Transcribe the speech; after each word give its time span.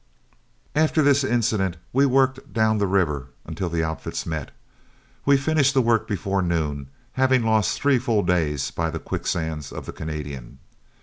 After 0.75 1.03
this 1.03 1.23
incident 1.23 1.77
we 1.93 2.07
worked 2.07 2.51
down 2.51 2.79
the 2.79 2.87
river 2.87 3.27
until 3.45 3.69
the 3.69 3.83
outfits 3.83 4.25
met. 4.25 4.49
We 5.27 5.37
finished 5.37 5.75
the 5.75 5.81
work 5.83 6.07
before 6.07 6.41
noon, 6.41 6.87
having 7.11 7.43
lost 7.43 7.79
three 7.79 7.99
full 7.99 8.23
days 8.23 8.71
by 8.71 8.89
the 8.89 8.97
quicksands 8.97 9.71
of 9.71 9.85
the 9.85 9.93
Canadian. 9.93 10.57